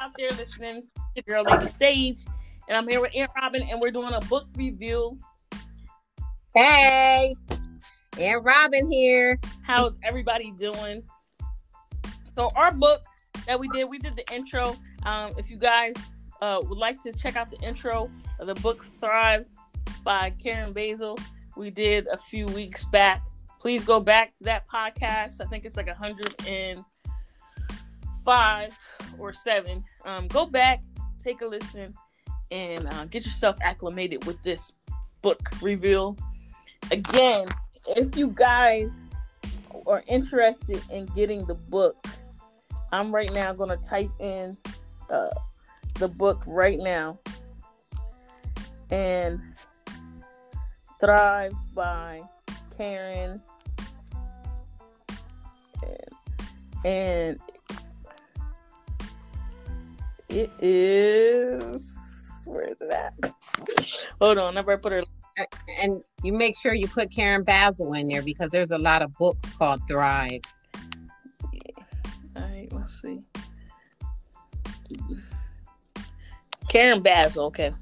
[0.00, 0.84] out there listening.
[1.14, 2.24] Your girl, Lady Sage,
[2.68, 5.18] and I'm here with Aunt Robin, and we're doing a book review.
[6.54, 7.34] Hey,
[8.18, 9.38] Aunt Robin here.
[9.62, 11.02] How's everybody doing?
[12.36, 13.02] So, our book
[13.46, 14.76] that we did, we did the intro.
[15.04, 15.94] Um, if you guys
[16.40, 19.46] uh, would like to check out the intro of the book Thrive
[20.04, 21.18] by Karen Bazzle,
[21.56, 23.24] we did a few weeks back.
[23.60, 25.40] Please go back to that podcast.
[25.40, 25.88] I think it's like
[28.28, 29.82] 105 or 7.
[30.04, 30.82] Um, go back,
[31.18, 31.94] take a listen,
[32.50, 34.74] and uh, get yourself acclimated with this
[35.22, 36.14] book reveal.
[36.90, 37.46] Again,
[37.88, 39.04] if you guys
[39.86, 41.96] are interested in getting the book,
[42.92, 44.58] I'm right now going to type in
[45.08, 45.30] uh,
[45.94, 47.18] the book right now.
[48.90, 49.40] And
[51.00, 52.20] Thrive by
[52.76, 53.40] Karen.
[55.82, 56.00] And,
[56.84, 57.40] and
[60.28, 62.08] it is
[62.48, 63.12] where is it at?
[64.20, 65.02] Hold on, I better put her
[65.80, 69.14] and you make sure you put Karen Bazzle in there because there's a lot of
[69.18, 70.40] books called Thrive.
[71.52, 71.84] Yeah.
[72.36, 73.20] All right, let's see.
[76.68, 77.72] Karen Bazzle, okay.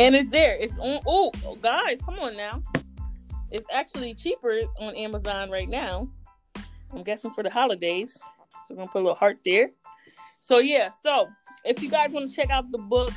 [0.00, 0.56] And it's there.
[0.56, 1.00] It's on.
[1.06, 1.30] Oh,
[1.62, 2.62] guys, come on now.
[3.52, 6.08] It's actually cheaper on Amazon right now.
[6.92, 8.20] I'm guessing for the holidays.
[8.66, 9.68] So we're gonna put a little heart there.
[10.44, 10.90] So yeah.
[10.90, 11.30] So
[11.64, 13.10] if you guys want to check out the book,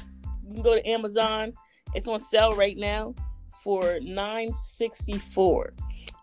[0.48, 1.52] you can go to Amazon.
[1.94, 3.14] It's on sale right now
[3.62, 5.74] for nine sixty four.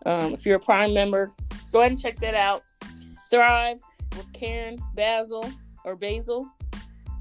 [0.07, 1.29] Um, if you're a Prime member,
[1.71, 2.63] go ahead and check that out.
[3.29, 3.79] Thrive
[4.17, 5.53] with Karen Bazzle
[5.83, 6.49] or Basil.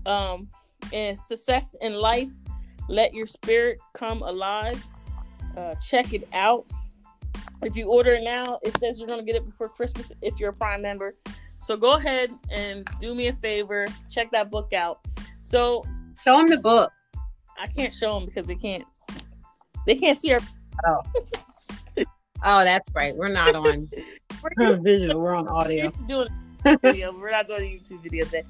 [0.07, 0.49] Um,
[0.95, 2.33] and success in life
[2.89, 4.83] let Your Spirit Come Alive.
[5.59, 6.65] Uh, check it out.
[7.63, 10.51] If you order it now, it says you're to get it before Christmas if you're
[10.51, 11.13] a Prime member.
[11.65, 13.87] So go ahead and do me a favor.
[14.11, 15.01] Check that book out.
[15.41, 15.83] So
[16.23, 16.93] show them the book.
[17.59, 18.85] I can't show them because they can't.
[19.87, 20.41] They can't see our.
[20.85, 21.03] Oh.
[22.45, 23.17] oh, that's right.
[23.17, 23.89] We're not on.
[24.43, 25.19] we're just, visual.
[25.19, 25.89] We're on audio.
[26.01, 27.19] We're doing video.
[27.19, 28.45] we're not doing a YouTube video today.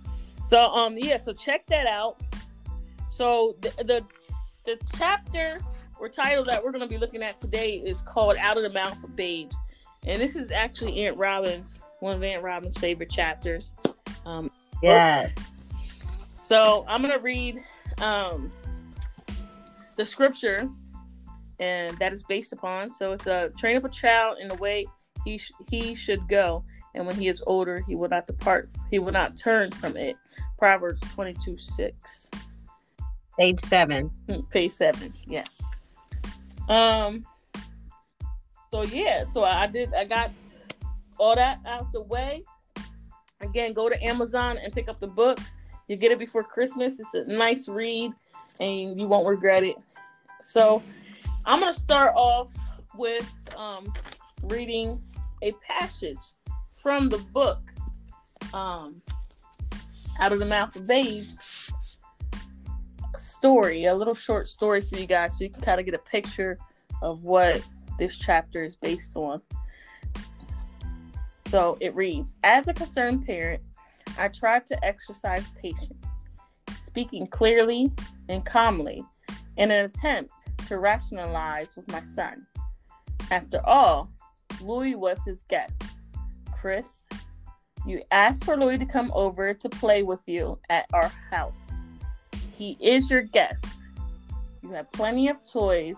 [0.45, 1.19] So um yeah.
[1.19, 2.21] So check that out.
[3.09, 4.05] So the, the
[4.67, 5.61] the chapter
[6.01, 8.71] or title that we're going to be looking at today is called Out of the
[8.71, 9.57] Mouth of Babes.
[10.05, 13.73] And this is actually Aunt Robin's, one of Aunt Robin's favorite chapters.
[14.27, 14.51] Um,
[14.83, 15.29] yeah.
[16.37, 17.63] So I'm going to read
[18.03, 18.53] um,
[19.97, 20.69] the scripture,
[21.59, 22.91] and that is based upon.
[22.91, 24.87] So it's a train up a child in the way
[25.25, 26.63] he, sh- he should go.
[26.95, 30.17] And when he is older, he will not depart, he will not turn from it.
[30.59, 32.31] Proverbs 22 6.
[33.39, 34.11] Page seven.
[34.29, 35.63] Hmm, page seven, yes.
[36.69, 37.25] Um.
[38.71, 39.93] So yeah, so I did.
[39.95, 40.31] I got
[41.19, 42.43] all that out the way.
[43.41, 45.39] Again, go to Amazon and pick up the book.
[45.89, 46.99] You get it before Christmas.
[46.99, 48.13] It's a nice read,
[48.61, 49.77] and you won't regret it.
[50.43, 50.83] So,
[51.45, 52.51] I'm gonna start off
[52.97, 53.93] with um,
[54.45, 55.03] reading
[55.43, 56.33] a passage
[56.73, 57.61] from the book
[58.53, 59.03] um,
[60.21, 61.55] "Out of the Mouth of Babes."
[63.25, 65.99] story, a little short story for you guys so you can kind of get a
[65.99, 66.59] picture
[67.03, 67.65] of what
[67.99, 69.41] this chapter is based on.
[71.55, 73.63] So it reads As a concerned parent,
[74.19, 76.05] I tried to exercise patience,
[76.77, 77.93] speaking clearly
[78.29, 79.05] and calmly
[79.57, 80.33] in an attempt
[80.67, 82.45] to rationalize with my son.
[83.31, 84.11] After all,
[84.63, 85.81] Louis was his guest.
[86.51, 87.07] Chris,
[87.87, 91.69] you asked for Louis to come over to play with you at our house.
[92.53, 93.65] He is your guest.
[94.61, 95.95] You have plenty of toys,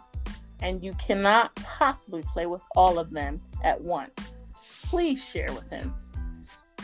[0.61, 4.36] and you cannot possibly play with all of them at once.
[4.89, 5.95] Please share with him.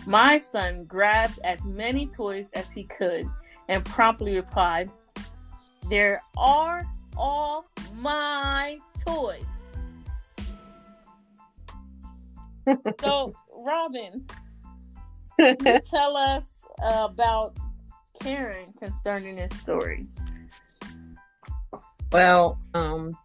[0.06, 3.28] My son grabbed as many toys as he could
[3.68, 4.90] and promptly replied,
[5.88, 6.84] There are
[7.16, 9.44] all my toys.
[13.00, 14.26] so, Robin,
[15.84, 17.56] tell us about
[18.20, 20.06] Karen concerning this story?
[22.10, 23.16] Well, um,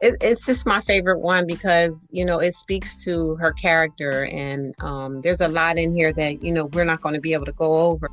[0.00, 4.74] it, it's just my favorite one because you know it speaks to her character, and
[4.80, 7.46] um, there's a lot in here that you know we're not going to be able
[7.46, 8.10] to go over.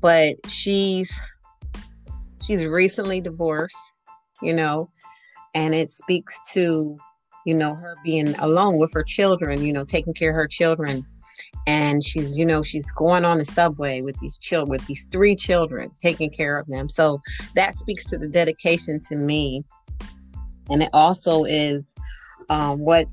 [0.00, 1.20] But she's
[2.40, 3.92] she's recently divorced,
[4.40, 4.90] you know,
[5.54, 6.96] and it speaks to
[7.44, 11.04] you know her being alone with her children, you know, taking care of her children
[11.66, 15.36] and she's you know she's going on the subway with these children with these three
[15.36, 17.20] children taking care of them so
[17.54, 19.62] that speaks to the dedication to me
[20.70, 21.94] and it also is
[22.48, 23.06] um, what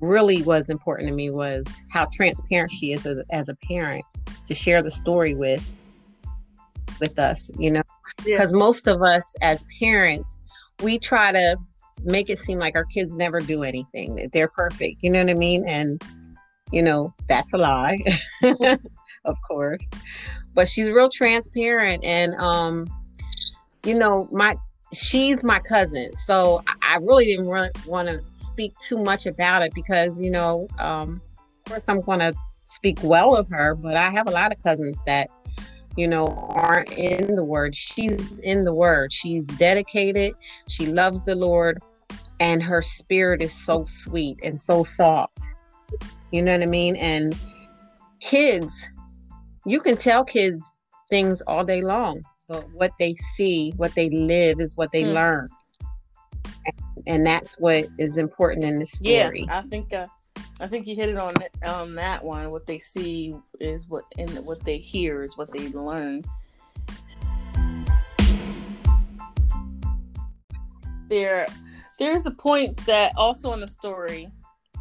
[0.00, 4.04] really was important to me was how transparent she is as, as a parent
[4.46, 5.66] to share the story with
[7.00, 7.82] with us, you know,
[8.24, 8.36] Yeah.
[8.36, 10.38] because most of us as parents,
[10.82, 11.56] we try to
[12.04, 15.30] make it seem like our kids never do anything, that they're perfect, you know what
[15.30, 15.66] I mean?
[15.66, 16.02] And,
[16.70, 17.98] you know, that's a lie,
[19.24, 19.90] of course.
[20.54, 22.86] But she's real transparent and, um,
[23.84, 24.56] you know, my
[24.94, 30.20] she's my cousin, so I really didn't want to speak too much about it because,
[30.20, 34.28] you know, um, of course, I'm going to speak well of her, but I have
[34.28, 35.28] a lot of cousins that
[35.96, 37.74] you know, aren't in the word.
[37.74, 39.12] She's in the word.
[39.12, 40.34] She's dedicated.
[40.68, 41.78] She loves the Lord.
[42.40, 45.38] And her spirit is so sweet and so soft.
[46.32, 46.96] You know what I mean?
[46.96, 47.36] And
[48.20, 48.88] kids,
[49.64, 50.80] you can tell kids
[51.10, 55.12] things all day long, but what they see, what they live is what they Hmm.
[55.12, 55.48] learn.
[57.06, 59.46] And that's what is important in Yeah, story.
[59.50, 60.06] I think uh,
[60.60, 61.32] I think you hit it on
[61.66, 62.50] on that one.
[62.50, 66.22] What they see is what, and what they hear is what they learn.
[71.08, 71.46] There,
[71.98, 74.28] there's a point that also in the story,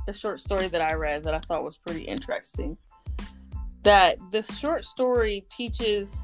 [0.08, 2.78] the short story that I read that I thought was pretty interesting.
[3.84, 6.18] That this short story teaches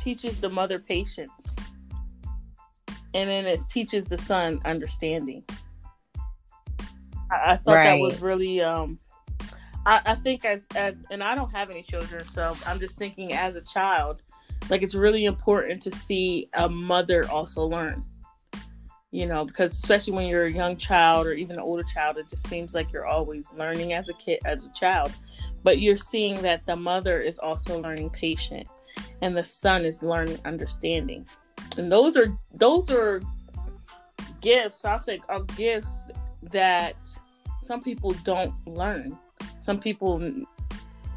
[0.00, 1.46] teaches the mother patience,
[3.14, 5.44] and then it teaches the son understanding.
[7.30, 8.98] I, I thought that was really um
[9.86, 13.32] I, I think as as and I don't have any children, so I'm just thinking
[13.32, 14.22] as a child,
[14.68, 18.04] like it's really important to see a mother also learn.
[19.12, 22.28] You know, because especially when you're a young child or even an older child, it
[22.28, 25.12] just seems like you're always learning as a kid as a child.
[25.64, 28.68] But you're seeing that the mother is also learning patient
[29.22, 31.26] and the son is learning understanding.
[31.76, 33.20] And those are those are
[34.40, 36.06] gifts, I'll say are gifts
[36.52, 36.96] that
[37.60, 39.16] some people don't learn.
[39.60, 40.20] Some people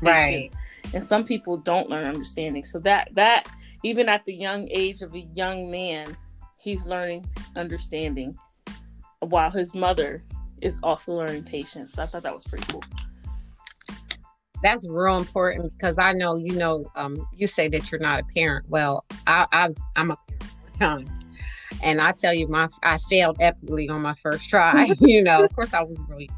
[0.01, 0.51] Right.
[0.93, 2.65] and some people don't learn understanding.
[2.65, 3.47] So that that
[3.83, 6.15] even at the young age of a young man,
[6.57, 8.37] he's learning understanding,
[9.19, 10.21] while his mother
[10.61, 11.97] is also learning patience.
[11.99, 12.83] I thought that was pretty cool.
[14.63, 18.23] That's real important because I know you know um, you say that you're not a
[18.33, 18.65] parent.
[18.69, 20.17] Well, I, I was, I'm a
[20.79, 21.09] parent
[21.83, 24.85] and I tell you, my I failed epically on my first try.
[24.99, 26.29] you know, of course, I was really,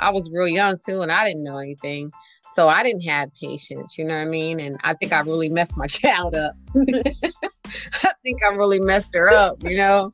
[0.00, 2.10] I was real young too, and I didn't know anything,
[2.54, 3.98] so I didn't have patience.
[3.98, 4.60] You know what I mean?
[4.60, 6.54] And I think I really messed my child up.
[6.76, 9.62] I think I really messed her up.
[9.62, 10.12] You know.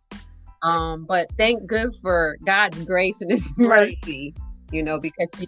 [0.62, 4.35] Um, but thank good for God's grace and His mercy.
[4.73, 5.46] You know, because she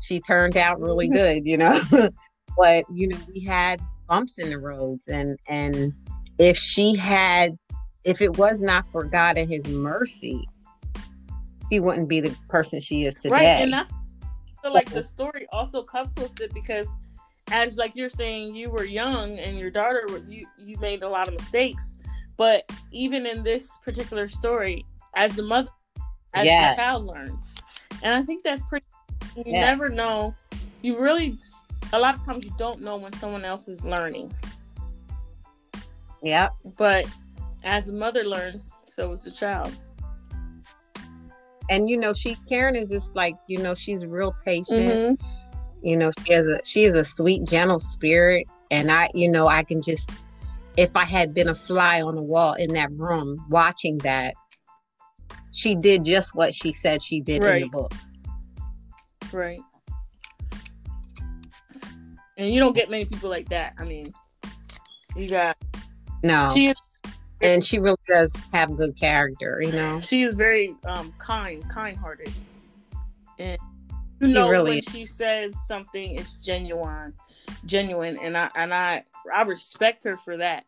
[0.00, 1.14] she turned out really mm-hmm.
[1.14, 1.80] good, you know.
[2.56, 5.92] but you know, we had bumps in the roads, and and
[6.38, 7.56] if she had,
[8.04, 10.48] if it was not for God and His mercy,
[11.70, 13.34] she wouldn't be the person she is today.
[13.34, 13.92] Right, and that's
[14.66, 16.88] so like the story also comes with it because
[17.52, 21.28] as like you're saying you were young and your daughter you you made a lot
[21.28, 21.92] of mistakes
[22.36, 24.84] but even in this particular story
[25.14, 25.70] as the mother
[26.34, 26.70] as Yeah.
[26.70, 27.54] the child learns
[28.02, 28.86] and i think that's pretty
[29.36, 29.60] you Yeah.
[29.66, 30.34] never know
[30.82, 31.38] you really
[31.92, 34.32] a lot of times you don't know when someone else is learning
[36.22, 36.48] Yeah.
[36.78, 37.06] but
[37.64, 39.72] as a mother learns so is the child
[41.68, 44.88] And you know, she Karen is just like you know, she's real patient.
[44.88, 45.20] Mhm.
[45.82, 49.46] you know she has a she is a sweet gentle spirit and i you know
[49.46, 50.08] i can just
[50.78, 54.32] if i had been a fly on the wall in that room watching that
[55.52, 57.92] she did just what she said she did in the book
[59.32, 59.60] right.
[62.38, 64.12] And you don't get many people like that i mean.
[65.16, 65.56] You got
[66.22, 66.50] no.
[66.52, 66.76] She is
[67.42, 70.00] and she really does have good character you know?
[70.00, 72.32] She is very um kind kind hearted
[73.38, 73.58] and
[74.20, 74.88] you She know really when is.
[74.88, 77.12] she says something is genuine
[77.66, 79.02] genuine and i and i
[79.34, 80.64] i respect her for that.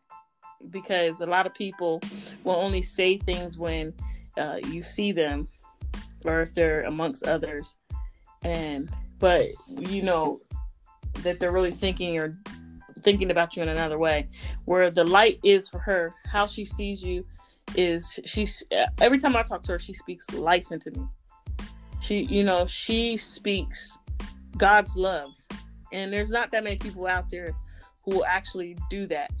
[0.71, 2.01] Because a lot of people
[2.43, 3.93] will only say things when
[4.37, 5.47] uh, you see them
[6.25, 7.77] or if they're amongst others
[8.43, 10.41] and but you know
[11.21, 12.37] that they're really thinking or
[13.01, 14.27] thinking about you in another way.
[14.65, 17.25] Where the light is for her how she sees you
[17.75, 18.63] is she's
[18.99, 21.05] every time i talk to her she speaks life into me.
[21.99, 23.97] She you know she speaks
[24.57, 25.31] god's love.
[25.91, 27.51] And there's not that many people out there
[28.03, 29.31] who will actually do that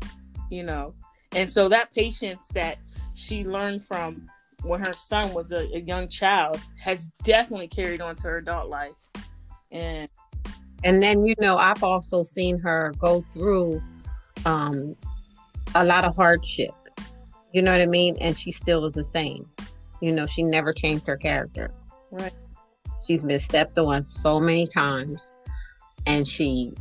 [0.49, 0.93] you know.
[1.33, 2.77] And so that patience that
[3.13, 4.29] she learned from
[4.63, 8.69] when her son was a, a young child has definitely carried on to her adult
[8.69, 8.97] life.
[9.71, 10.09] And
[10.83, 13.81] and then you know i've also seen her go through
[14.45, 14.95] um
[15.75, 16.71] a lot of hardship.
[17.51, 18.17] You know what i mean?
[18.19, 19.45] And she still is the same.
[20.01, 21.71] You know she never changed her character.
[22.11, 22.33] Right.
[23.05, 25.31] She's been stepped on so many times
[26.05, 26.73] and she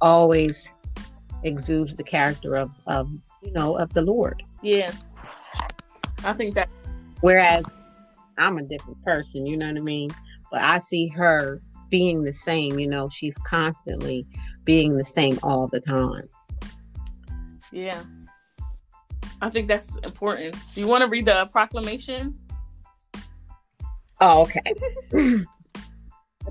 [0.00, 0.70] always
[1.44, 3.10] exudes the character of, of
[3.42, 4.42] you know of the Lord.
[4.62, 4.90] Yeah,
[6.24, 6.68] I think that.
[7.20, 7.64] Whereas
[8.38, 10.10] I'm a different person, you know what I mean.
[10.50, 12.78] But I see her being the same.
[12.78, 14.26] You know, she's constantly
[14.64, 16.24] being the same all the time.
[17.70, 18.02] Yeah,
[19.40, 20.56] I think that's important.
[20.74, 22.34] Do you want to read the proclamation?
[24.20, 24.62] Oh, okay.
[25.10, 25.46] the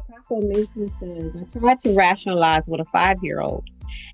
[0.07, 3.67] proclamation says, I tried to rationalize with a five year old,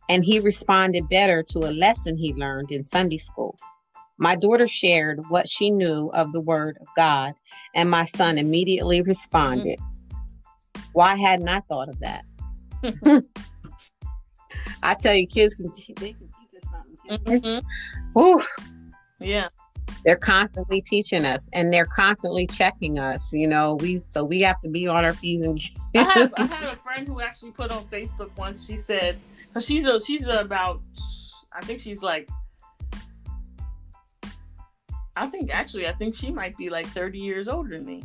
[0.07, 3.57] and he responded better to a lesson he learned in Sunday school.
[4.19, 7.33] My daughter shared what she knew of the Word of God,
[7.73, 9.79] and my son immediately responded.
[9.79, 10.81] Mm-hmm.
[10.91, 12.25] Why hadn't I thought of that?
[14.83, 16.69] I tell you, kids can, they can teach us
[17.07, 17.41] something.
[17.41, 18.39] Mm-hmm.
[19.21, 19.47] Yeah.
[20.05, 23.77] They're constantly teaching us and they're constantly checking us, you know.
[23.81, 25.59] We so we have to be on our feet and
[25.95, 29.17] I, have, I had a friend who actually put on Facebook once, she said
[29.59, 30.81] she's a, she's about
[31.53, 32.29] I think she's like
[35.19, 38.03] I think actually I think she might be like 30 years older than me.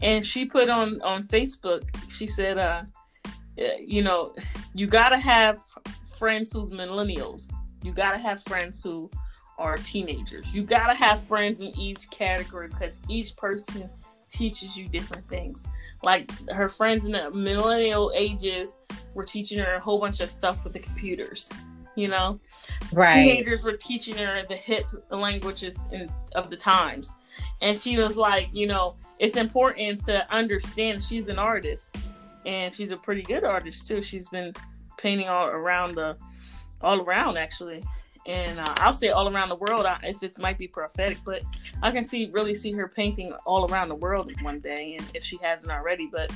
[0.00, 2.82] And she put on on Facebook, she said uh
[3.80, 4.34] you know,
[4.72, 5.58] you got to have
[6.16, 7.50] friends who's millennials.
[7.82, 9.10] You got to have friends who
[9.58, 10.52] are teenagers.
[10.54, 13.90] You gotta have friends in each category because each person
[14.28, 15.66] teaches you different things.
[16.04, 18.76] Like her friends in the millennial ages
[19.14, 21.50] were teaching her a whole bunch of stuff with the computers.
[21.98, 22.40] You know,
[22.92, 23.22] right?
[23.22, 27.16] Teenagers were teaching her the hip languages in, of the times,
[27.60, 31.02] and she was like, you know, it's important to understand.
[31.02, 31.96] She's an artist,
[32.46, 34.02] and she's a pretty good artist too.
[34.02, 34.52] She's been
[34.96, 36.16] painting all around the,
[36.82, 37.82] all around actually
[38.28, 41.42] and uh, I'll say all around the world if it might be prophetic, but
[41.82, 45.24] I can see really see her painting all around the world one day, and if
[45.24, 46.30] she hasn't already, but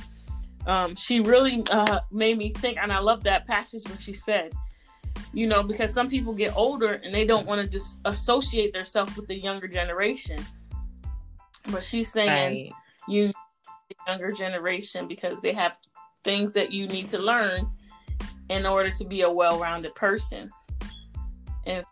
[0.65, 4.53] um, she really uh, made me think, and I love that passage when she said,
[5.33, 9.15] you know, because some people get older and they don't want to just associate themselves
[9.15, 10.37] with the younger generation,
[11.71, 12.73] but she's saying right.
[13.07, 13.33] you
[13.89, 15.77] the younger generation because they have
[16.23, 17.69] things that you need to learn
[18.49, 20.49] in order to be a well-rounded person.
[21.65, 21.83] And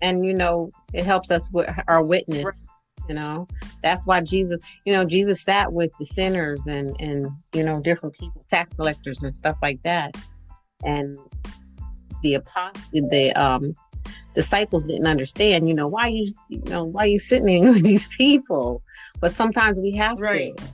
[0.00, 2.66] and you know it helps us with our witness
[3.08, 3.46] you know?
[3.82, 8.16] That's why jesus you know jesus sat with the sinners and and you know different
[8.16, 10.16] people tax collectors and stuff like that.
[10.84, 11.18] And
[12.22, 13.74] the apostle the um
[14.34, 18.82] disciples didn't understand you know why you you know why you sitting with these people?
[19.20, 20.56] But sometimes we have right.
[20.56, 20.64] to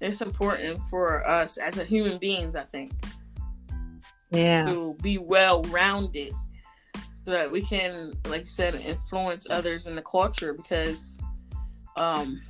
[0.00, 2.92] it's important for us as a human beings i think.
[4.30, 4.66] Yeah.
[4.66, 6.32] To be well rounded
[7.24, 11.18] so that we can, like you said, influence others in the culture because
[11.96, 12.40] um,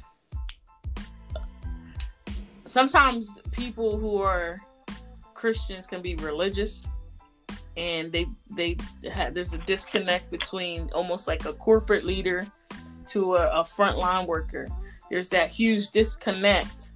[2.66, 4.58] sometimes people who are
[5.34, 6.86] Christians can be religious
[7.76, 8.76] and they they
[9.12, 12.46] have, there's a disconnect between almost like a corporate leader
[13.06, 14.66] to a, a frontline worker.
[15.10, 16.92] There's that huge disconnect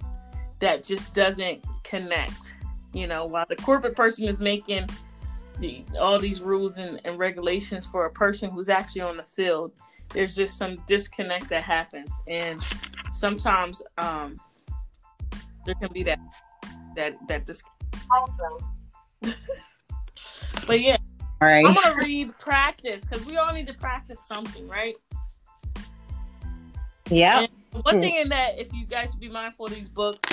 [0.59, 2.57] that just doesn't connect.
[2.93, 4.89] You know, while the corporate person is making
[5.59, 9.71] the, all these rules and, and regulations for a person who's actually on the field,
[10.09, 12.61] there's just some disconnect that happens, and
[13.13, 14.39] sometimes um,
[15.65, 16.19] there can be that
[16.95, 17.77] that that disconnect.
[20.71, 20.95] But yeah,
[21.41, 21.65] all right.
[21.67, 24.95] I'm gonna read practice because we all need to practice something, right?
[27.09, 27.45] Yeah.
[27.81, 30.23] One thing in that, if you guys be mindful of these books,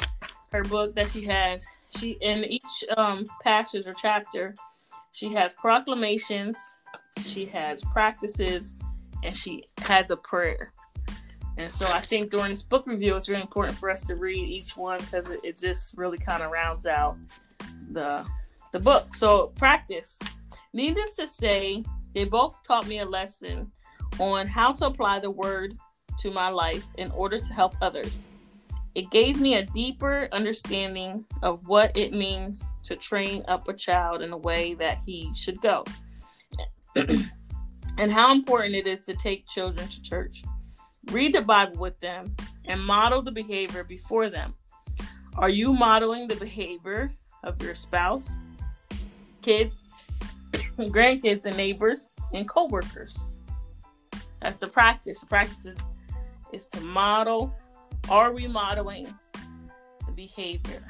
[0.53, 1.67] her book that she has,
[1.97, 4.55] she in each um passage or chapter,
[5.11, 6.57] she has proclamations,
[7.25, 8.77] she has practices,
[9.25, 10.73] and she has a prayer.
[11.57, 14.49] And so I think during this book review, it's really important for us to read
[14.49, 17.17] each one because it, it just really kind of rounds out
[17.91, 18.25] the
[18.73, 19.15] the book.
[19.15, 20.19] So practice.
[20.73, 21.85] Needless to say,
[22.15, 23.71] they both taught me a lesson
[24.19, 25.77] on how to apply the word
[26.21, 28.27] to my life in order to help others.
[28.95, 34.23] It gave me a deeper understanding of what it means to train up a child
[34.23, 35.85] in a way that he should go,
[36.97, 40.43] and how important it is to take children to church.
[41.13, 42.35] Read the Bible with them
[42.65, 44.55] and model the behavior before them.
[45.37, 47.13] Are you modeling the behavior
[47.45, 48.41] of your spouse,
[49.49, 49.87] kids,
[50.79, 53.25] grandkids, and neighbors and coworkers?
[54.43, 55.21] That's the practice.
[55.21, 55.79] The practice is,
[56.53, 57.55] is to model
[58.11, 59.07] are we modeling
[60.07, 60.83] the behavior?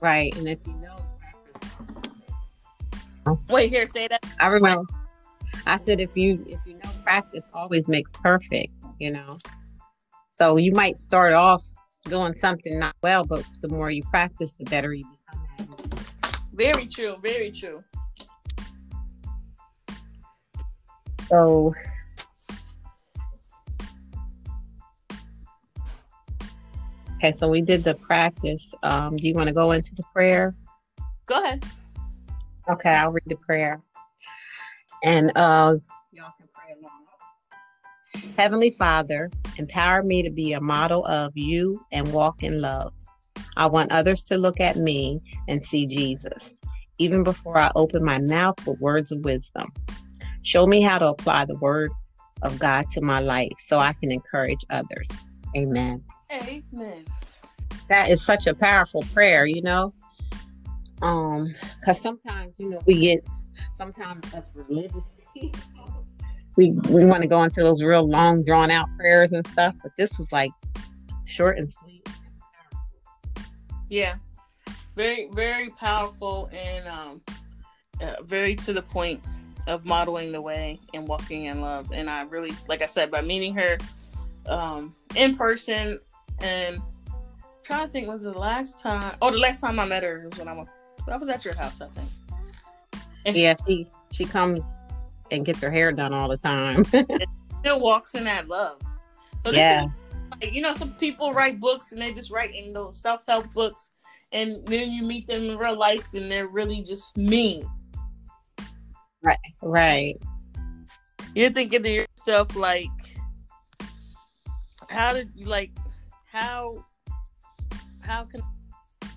[0.00, 0.34] Right.
[0.36, 0.96] And if you know
[3.48, 4.24] Wait, here, say that.
[4.38, 4.84] I remember
[5.66, 9.38] I said if you if you know practice always makes perfect, you know.
[10.30, 11.64] So you might start off
[12.04, 15.06] doing something not well, but the more you practice, the better you
[16.54, 17.16] Very true.
[17.22, 17.82] Very true.
[21.28, 21.74] So
[27.16, 28.74] Okay, so we did the practice.
[28.82, 30.54] Um, do you want to go into the prayer?
[31.26, 31.64] Go ahead.
[32.68, 33.80] Okay, I'll read the prayer.
[35.02, 35.76] And uh,
[36.12, 38.34] y'all can pray along.
[38.36, 42.92] Heavenly Father, empower me to be a model of you and walk in love.
[43.56, 46.60] I want others to look at me and see Jesus,
[46.98, 49.72] even before I open my mouth with words of wisdom.
[50.42, 51.90] Show me how to apply the word
[52.42, 55.10] of God to my life so I can encourage others.
[55.56, 56.02] Amen.
[56.30, 57.04] Amen.
[57.88, 59.94] That is such a powerful prayer, you know.
[61.02, 63.20] Um, because sometimes, you know, we get
[63.76, 65.02] sometimes us religious
[65.34, 65.60] people,
[66.56, 69.92] we we want to go into those real long, drawn out prayers and stuff, but
[69.96, 70.50] this was like
[71.24, 72.03] short and sweet.
[73.94, 74.16] Yeah,
[74.96, 77.22] very very powerful and um,
[78.00, 79.22] uh, very to the point
[79.68, 81.92] of modeling the way and walking in love.
[81.92, 83.78] And I really, like I said, by meeting her
[84.46, 86.00] um, in person
[86.40, 86.80] and
[87.62, 90.40] trying to think was the last time oh the last time I met her was
[90.40, 90.66] when I was
[91.06, 92.10] I was at your house I think.
[93.24, 94.80] And yeah, she she comes
[95.30, 96.84] and gets her hair done all the time.
[97.60, 98.80] still walks in that love.
[99.44, 99.84] So this yeah.
[99.84, 99.90] is
[100.40, 103.52] like you know some people write books and they just write in those self help
[103.52, 103.90] books
[104.32, 107.64] and then you meet them in real life and they're really just mean.
[109.22, 109.38] Right.
[109.62, 110.16] Right.
[111.34, 112.88] You're thinking to yourself like
[114.90, 115.70] how did you like
[116.30, 116.84] how
[118.00, 118.42] how can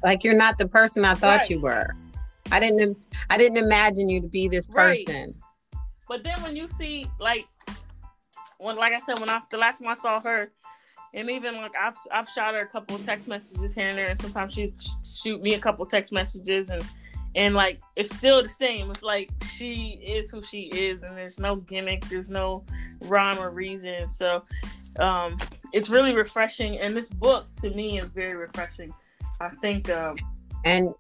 [0.04, 1.50] like you're not the person I thought right.
[1.50, 1.96] you were.
[2.52, 2.98] I didn't
[3.30, 5.36] I didn't imagine you to be this person.
[5.74, 5.82] Right.
[6.08, 7.48] But then when you see like
[8.60, 10.52] when like I said when I the last time I saw her
[11.14, 14.08] and even like I've I've shot her a couple of text messages here and there
[14.08, 14.74] and sometimes she
[15.06, 16.84] shoot me a couple text messages and
[17.36, 18.90] and like it's still the same.
[18.90, 22.64] It's like she is who she is and there's no gimmick, there's no
[23.02, 24.10] rhyme or reason.
[24.10, 24.44] So
[25.00, 25.38] um
[25.74, 28.94] it's really refreshing and this book to me is very refreshing
[29.40, 30.16] i think um
[30.66, 30.94] and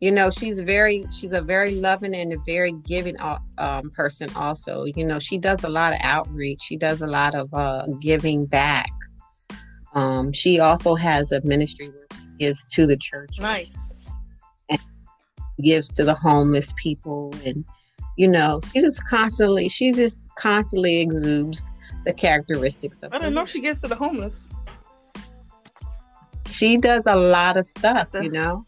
[0.00, 4.28] you know she's very she's a very loving and a very giving uh, um, person
[4.36, 7.84] also you know she does a lot of outreach she does a lot of uh,
[8.00, 8.90] giving back
[9.94, 13.98] um, she also has a ministry where she gives to the church nice
[14.70, 14.80] and
[15.62, 17.64] gives to the homeless people and
[18.16, 21.70] you know she just constantly she just constantly exudes
[22.08, 23.12] the characteristics of.
[23.12, 24.50] I don't know if she gets to the homeless.
[26.48, 28.64] She does a lot of stuff, you know.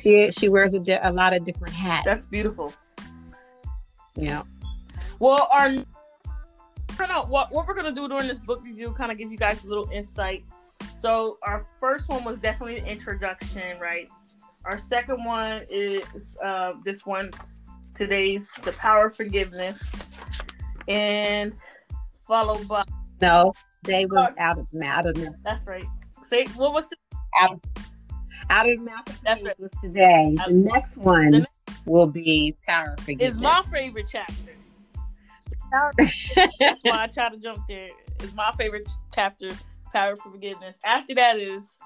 [0.00, 2.04] She she wears a, di- a lot of different hats.
[2.04, 2.72] That's beautiful.
[4.14, 4.42] Yeah.
[5.18, 9.30] Well, our of what what we're gonna do during this book review, kind of give
[9.30, 10.44] you guys a little insight.
[10.94, 14.08] So our first one was definitely the introduction, right?
[14.64, 17.30] Our second one is uh, this one
[17.94, 19.94] today's the power of forgiveness,
[20.88, 21.52] and
[22.26, 22.82] followed by
[23.20, 25.84] no, they was out of out of That's right.
[26.22, 26.98] Say what was it?
[27.40, 27.64] Out,
[28.50, 29.60] out of mouth of That's right.
[29.60, 30.36] was today.
[30.46, 33.34] the next one the next will be power forgiveness.
[33.34, 34.52] It's my favorite chapter.
[36.58, 37.90] That's why I try to jump there.
[38.20, 39.48] It's my favorite chapter,
[39.92, 40.78] power for forgiveness.
[40.84, 41.78] After that is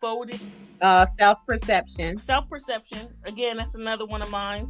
[0.00, 0.40] folding.
[0.80, 2.20] Uh, self perception.
[2.20, 3.08] Self perception.
[3.24, 4.68] Again, that's another one of mine.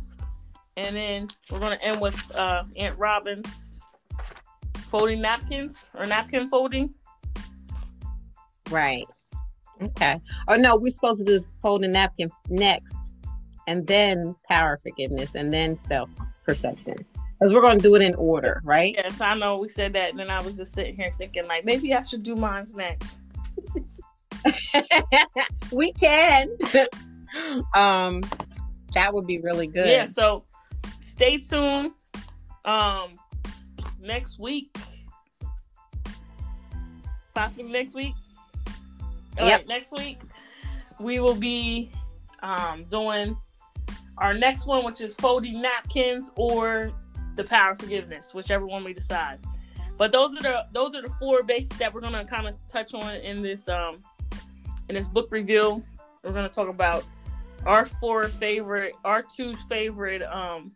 [0.76, 3.80] And then we're gonna end with uh, Aunt Robin's
[4.86, 6.94] folding napkins or napkin folding.
[8.70, 9.06] Right.
[9.80, 10.20] Okay.
[10.48, 13.14] Oh no, we're supposed to do folding napkin next,
[13.66, 16.08] and then power forgiveness, and then self
[16.44, 16.96] perception.
[17.38, 18.94] Because we're going to do it in order, right?
[18.96, 21.64] Yes, I know we said that, and then I was just sitting here thinking, like,
[21.64, 23.20] maybe I should do mine's next.
[25.72, 26.48] we can.
[27.76, 28.22] um,
[28.94, 29.88] that would be really good.
[29.88, 30.06] Yeah.
[30.06, 30.44] So
[31.00, 31.92] stay tuned.
[32.64, 33.12] Um,
[34.00, 34.76] next week,
[37.34, 38.14] possibly next week.
[39.38, 39.60] All yep.
[39.60, 40.20] Right, next week
[41.00, 41.90] we will be
[42.42, 43.36] um, doing
[44.18, 46.92] our next one, which is folding napkins or
[47.36, 49.38] the power of forgiveness, whichever one we decide.
[49.96, 52.94] But those are the those are the four bases that we're gonna kind of touch
[52.94, 53.98] on in this um
[54.88, 55.82] in this book review.
[56.22, 57.04] We're gonna talk about
[57.66, 60.72] our four favorite, our two favorite um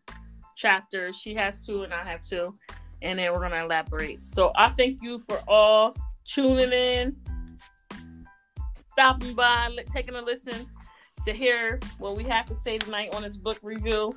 [0.57, 1.17] chapters.
[1.17, 2.55] She has two, and I have two,
[3.01, 4.27] and then we're gonna elaborate.
[4.27, 7.17] So I thank you for all tuning in,
[8.93, 10.67] stopping by, taking a listen
[11.25, 14.13] to hear what we have to say tonight on this book review.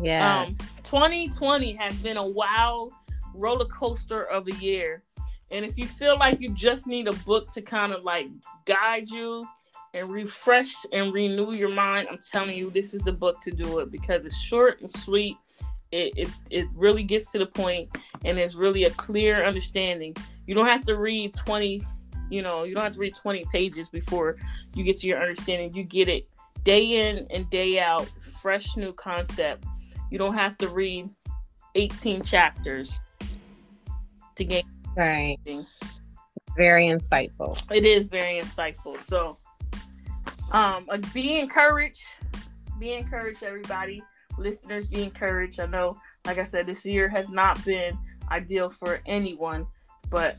[0.00, 0.44] Yeah.
[0.46, 2.92] Um, 2020 has been a wild
[3.34, 5.02] roller coaster of a year.
[5.50, 8.26] And if you feel like you just need a book to kind of like
[8.66, 9.46] guide you
[9.94, 13.78] and refresh and renew your mind, I'm telling you, this is the book to do
[13.80, 15.36] it because it's short and sweet.
[15.90, 17.88] It, it, it really gets to the point
[18.24, 20.14] and it's really a clear understanding.
[20.46, 21.82] You don't have to read 20,
[22.30, 24.36] you know, you don't have to read 20 pages before
[24.74, 25.74] you get to your understanding.
[25.74, 26.28] You get it
[26.64, 28.10] day in and day out,
[28.40, 29.64] fresh new concept.
[30.10, 31.08] You don't have to read
[31.74, 32.98] 18 chapters
[34.36, 34.64] to gain
[34.96, 35.38] right.
[36.56, 37.62] Very insightful.
[37.70, 38.98] It is very insightful.
[38.98, 39.38] So,
[40.50, 42.02] um, be encouraged.
[42.78, 44.02] Be encouraged, everybody.
[44.38, 45.60] Listeners, be encouraged.
[45.60, 47.98] I know, like I said, this year has not been
[48.30, 49.66] ideal for anyone,
[50.10, 50.36] but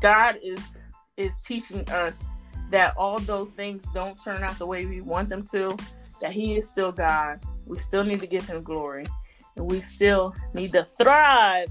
[0.00, 0.78] God is
[1.18, 2.30] is teaching us
[2.70, 5.76] that although things don't turn out the way we want them to,
[6.20, 7.40] that He is still God.
[7.66, 9.06] We still need to give Him glory,
[9.56, 11.68] and we still need to thrive.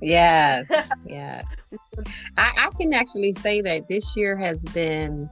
[0.00, 0.68] Yes,
[1.06, 1.42] yeah.
[2.36, 5.30] I, I can actually say that this year has been.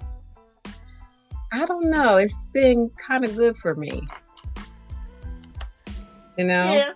[1.53, 2.17] I don't know.
[2.17, 4.03] It's been kind of good for me.
[6.39, 6.73] You know.
[6.73, 6.93] Yeah.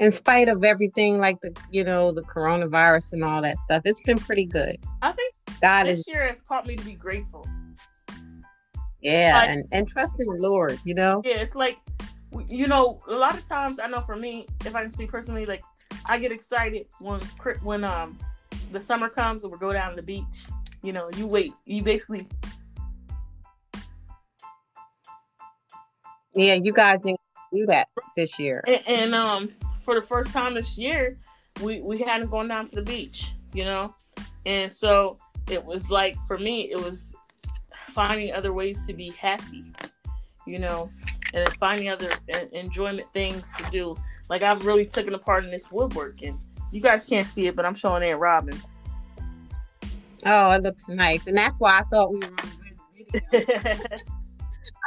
[0.00, 4.02] In spite of everything, like the you know the coronavirus and all that stuff, it's
[4.04, 4.78] been pretty good.
[5.02, 7.46] I think God this is year has taught me to be grateful.
[9.00, 10.78] yeah, like- and and trust in the Lord.
[10.84, 11.22] You know.
[11.24, 11.78] Yeah, it's like
[12.48, 15.44] you know, a lot of times I know for me, if I can speak personally,
[15.44, 15.62] like
[16.06, 17.20] I get excited when
[17.62, 18.18] when um
[18.70, 20.46] the summer comes and we go down to the beach.
[20.82, 22.28] You know, you wait, you basically
[26.34, 27.20] Yeah, you guys didn't
[27.52, 28.62] do that this year.
[28.66, 29.50] and, and um
[29.88, 31.16] for the first time this year,
[31.62, 33.32] we we hadn't gone down to the beach.
[33.54, 33.94] You know,
[34.44, 35.16] and so
[35.50, 37.14] it was like for me, it was
[37.86, 39.64] finding other ways to be happy.
[40.46, 40.90] You know,
[41.32, 42.10] and finding other
[42.52, 43.96] enjoyment things to do.
[44.28, 46.38] Like I've really taken a part in this woodworking.
[46.70, 48.60] You guys can't see it, but I'm showing Aunt Robin.
[50.26, 53.46] Oh, it looks nice, and that's why I thought we were on video.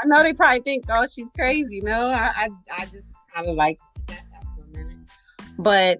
[0.03, 1.81] I know they probably think, oh, she's crazy.
[1.81, 3.79] No, I, I, I just kind of like
[5.57, 5.99] but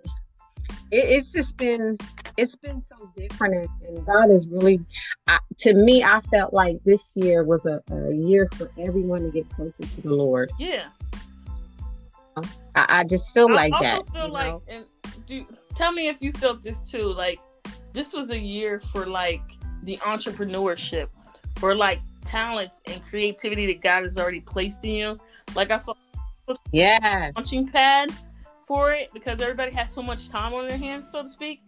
[0.92, 1.98] it, it's just been,
[2.38, 4.80] it's been so different, and, God is really,
[5.28, 9.30] I, to me, I felt like this year was a, a year for everyone to
[9.30, 10.52] get closer to the Lord.
[10.60, 10.86] yeah,
[12.76, 14.14] I, I just feel like I also that.
[14.14, 14.64] feel you like, know?
[14.68, 14.86] and
[15.28, 17.14] do tell me if you felt this too.
[17.14, 17.40] Like
[17.94, 19.42] this was a year for like
[19.84, 21.08] the entrepreneurship,
[21.62, 25.20] or like talents and creativity that God has already placed in you.
[25.56, 25.98] Like I felt
[26.72, 28.10] yes, launching pad
[28.72, 31.62] for it because everybody has so much time on their hands, so to speak.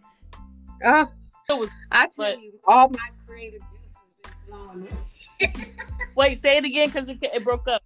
[0.86, 1.06] oh,
[1.50, 4.32] It was- I tell but- you, all my creative juices been
[5.52, 5.76] flowing.
[6.16, 7.82] Wait, say it again because it, it broke up.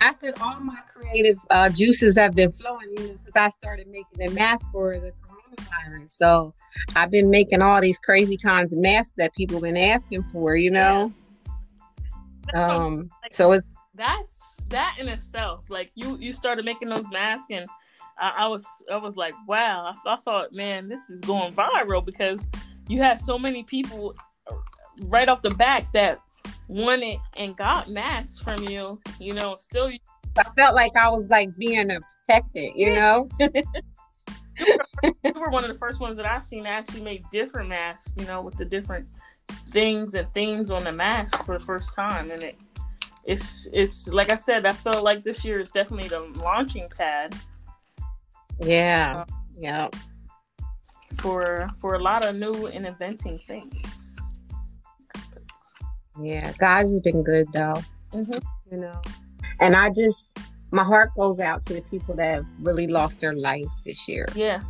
[0.00, 3.86] I said all my creative uh, juices have been flowing, you know, because I started
[3.86, 6.10] making a mask for the coronavirus.
[6.10, 6.52] So
[6.96, 10.56] I've been making all these crazy kinds of masks that people have been asking for,
[10.56, 11.12] you know.
[12.54, 15.70] I'm Um, so it's that's that in itself.
[15.70, 17.66] Like you, you started making those masks, and
[18.18, 19.94] I, I was, I was like, wow.
[19.94, 22.46] I, I thought, man, this is going viral because
[22.88, 24.14] you had so many people
[25.02, 26.20] right off the back that
[26.68, 29.00] wanted and got masks from you.
[29.18, 29.90] You know, still
[30.36, 31.90] I felt like I was like being
[32.26, 33.28] protected, you know.
[33.40, 38.12] you were one of the first ones that I seen that actually made different masks.
[38.18, 39.06] You know, with the different
[39.70, 42.56] things and themes on the mask for the first time, and it.
[43.26, 44.66] It's it's like I said.
[44.66, 47.34] I felt like this year is definitely the launching pad
[48.60, 49.24] Yeah,
[49.56, 49.88] yeah,
[51.18, 54.16] for for a lot of new and inventing things.
[56.20, 56.52] yeah.
[56.58, 58.38] God has been good though, Mm-hmm.
[58.70, 59.00] you know.
[59.60, 60.18] And I just,
[60.70, 64.26] my heart goes out to the people that have really lost their life this year.
[64.34, 64.60] Yeah.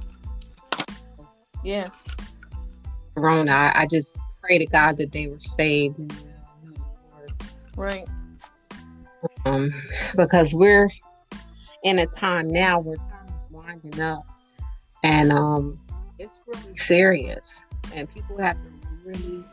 [1.63, 1.89] Yeah.
[3.17, 3.53] Corona.
[3.53, 5.99] I, I just pray to God that they were saved.
[7.77, 8.07] Right.
[9.47, 9.71] um,
[10.17, 10.89] because we're
[11.83, 12.97] in a time now where
[13.65, 14.27] winding up,
[15.03, 15.79] and um,
[16.19, 18.71] it's really serious, and people have to
[19.05, 19.45] really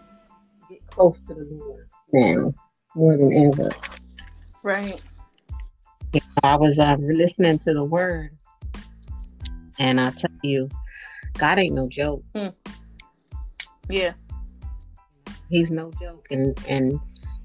[0.70, 2.54] get close to the Lord now
[2.96, 3.70] more than ever.
[4.64, 5.02] Right.
[6.44, 8.32] I was um, listening to the Word,
[9.80, 10.70] and I tell you,
[11.38, 12.24] God ain't no joke.
[13.90, 14.14] Yeah.
[15.50, 17.00] He's no joke, and and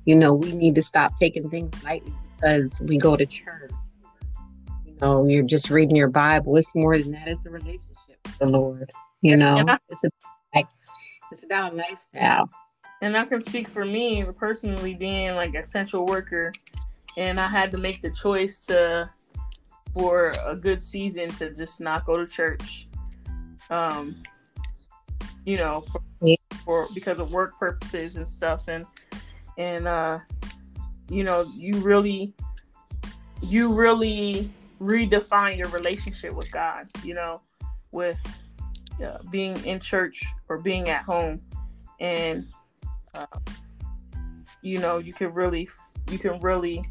[0.05, 3.71] you know we need to stop taking things lightly because we go to church.
[5.01, 6.57] Know, you're just reading your Bible.
[6.57, 7.29] It's more than that.
[7.29, 8.91] It's a relationship with the Lord.
[9.21, 9.79] You know, Yeah.
[9.89, 10.11] it's a
[10.55, 10.67] like
[11.33, 12.49] it's about a lifestyle.
[13.03, 16.53] And I can speak for me personally being like a central worker
[17.19, 19.11] and I had to make the choice to
[19.93, 22.89] for a good season to just not go to church.
[23.71, 24.23] Um
[25.47, 26.37] you know, for, Yeah.
[26.65, 28.85] for because of work purposes and stuff, and
[29.57, 30.19] and uh,
[31.09, 32.35] you know, you really,
[33.41, 36.87] you really redefine your relationship with God.
[37.03, 37.41] You know,
[37.93, 38.21] with
[39.05, 41.41] uh, being in church or being at home,
[42.01, 42.47] and
[43.15, 43.27] uh,
[44.63, 45.69] you know, you can really,
[46.11, 46.83] you can really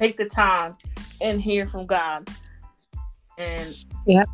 [0.00, 0.76] take the time
[1.20, 2.28] and hear from God,
[3.38, 3.74] and
[4.06, 4.24] yeah.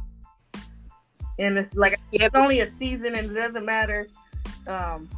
[1.38, 2.22] and it's like Yep.
[2.26, 4.08] it's only a season and it doesn't matter
[4.66, 5.08] um,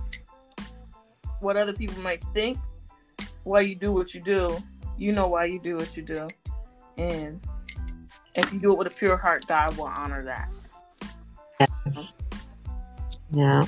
[1.41, 2.59] what other people might think
[3.45, 4.57] why you do what you do
[4.99, 6.29] you know why you do what you do
[7.11, 7.41] and
[8.37, 10.49] if you do it with a pure heart god will honor that
[11.87, 12.17] Yes.
[13.31, 13.65] Yeah.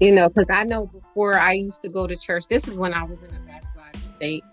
[0.00, 2.92] You know, because I know before I used to go to church, this is when
[2.92, 4.44] I was in a backsliding state.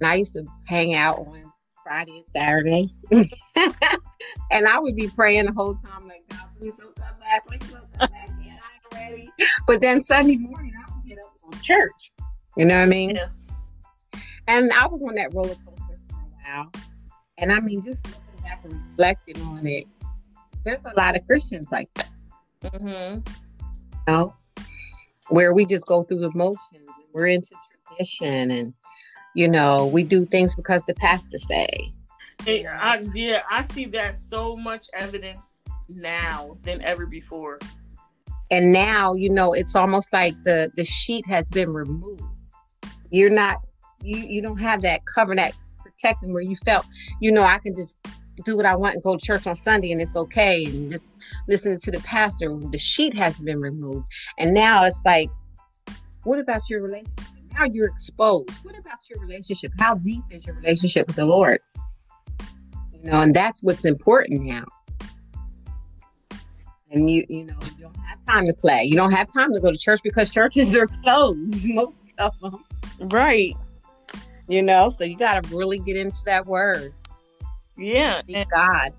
[0.00, 1.52] And I used to hang out on
[1.82, 2.90] Friday and Saturday.
[4.50, 7.46] and I would be praying the whole time, like, God, please don't come back.
[7.46, 8.60] Please don't come back yet.
[8.92, 9.30] I'm ready.
[9.66, 12.10] But then Sunday morning, I would get up and go to church.
[12.56, 13.16] You know what I mean?
[13.16, 13.28] Yeah.
[14.48, 15.75] And I was on that roller coaster
[16.46, 16.72] while.
[17.38, 19.86] And I mean, just looking back and reflecting on it,
[20.64, 22.10] there's a lot of Christians like that,
[22.64, 23.18] mm-hmm.
[23.18, 24.34] you know,
[25.28, 26.58] where we just go through the motions.
[26.74, 26.82] And
[27.12, 27.54] we're into
[27.88, 28.74] tradition and,
[29.34, 31.68] you know, we do things because the pastor say.
[32.46, 35.54] I, yeah i see that so much evidence
[35.88, 37.58] now than ever before
[38.50, 42.22] And now, you know, it's almost like the the sheet has been removed.
[43.10, 43.56] You're not
[44.02, 45.54] you you don't have that cover that
[45.96, 46.86] protecting where you felt,
[47.20, 47.96] you know, I can just
[48.44, 51.12] do what I want and go to church on Sunday and it's okay and just
[51.48, 52.54] listening to the pastor.
[52.70, 54.06] The sheet has been removed.
[54.38, 55.30] And now it's like,
[56.24, 57.20] what about your relationship?
[57.54, 58.50] Now you're exposed.
[58.62, 59.72] What about your relationship?
[59.78, 61.60] How deep is your relationship with the Lord?
[62.92, 64.64] You know, and that's what's important now.
[66.90, 68.84] And you, you know, you don't have time to play.
[68.84, 72.64] You don't have time to go to church because churches are closed, most of them.
[73.10, 73.56] right
[74.48, 76.92] You know, so you got to really get into that word.
[77.76, 78.90] yeah and, God.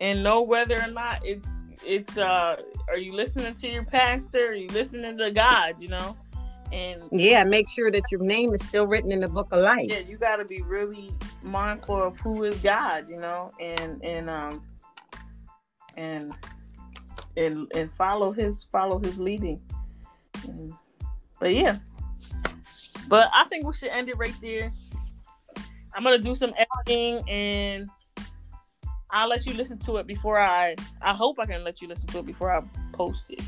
[0.00, 2.56] and know whether or not it's it's uh
[2.88, 6.16] are you listening to your pastor are you listening to god you know
[6.72, 9.86] and Yeah, make sure that your name is still written in the book of life.
[9.90, 11.10] yeah, you got to be really
[11.42, 14.62] mindful of who is God, you know, and and um
[15.96, 16.34] and
[17.38, 19.58] and and follow his follow his leading.
[20.46, 20.74] And-
[21.40, 21.78] but yeah,
[23.08, 24.70] but I think we should end it right there.
[25.94, 27.88] I'm gonna do some editing and
[29.10, 30.76] I'll let you listen to it before I.
[31.00, 32.60] I hope I can let you listen to it before I
[32.92, 33.42] post it.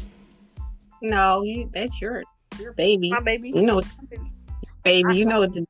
[1.03, 2.25] No, you that's your
[2.59, 3.11] your baby.
[3.11, 3.53] My baby.
[3.55, 4.33] You know, baby.
[4.83, 5.67] baby, you know what to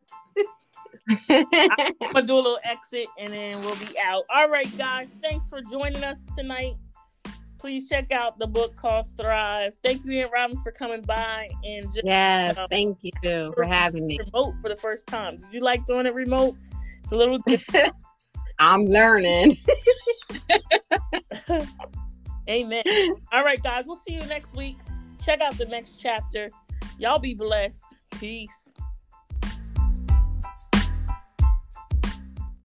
[1.29, 4.25] I'm gonna do a little exit and then we'll be out.
[4.31, 5.19] All right, guys.
[5.21, 6.77] Thanks for joining us tonight.
[7.61, 9.77] Please check out the book called Thrive.
[9.85, 13.13] Thank you, Aunt Robin, for coming by and just Yes, um, thank you
[13.55, 14.19] for having me.
[14.19, 15.37] remote for the first time.
[15.37, 16.57] Did you like doing it remote?
[17.03, 17.39] It's a little.
[18.59, 19.57] I'm learning.
[22.49, 22.83] Amen.
[23.33, 23.85] All right, guys.
[23.87, 24.79] We'll see you next week.
[25.23, 26.51] Check out the next chapter.
[26.99, 27.85] Y'all be blessed.
[28.13, 28.73] Peace.